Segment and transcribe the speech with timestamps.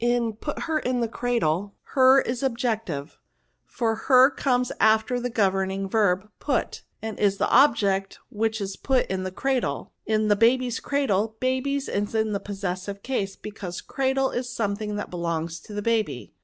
[0.03, 3.17] In * put her in the cradle,' her is ob jective;
[3.67, 9.05] for her comes after the governing verb, put, and is the object which is put
[9.11, 9.93] in the cradle.
[10.07, 14.95] In * the baby's cradle^ baby*s is in the possessive case, because crac^/e is something
[14.95, 16.33] that belongs to the baby.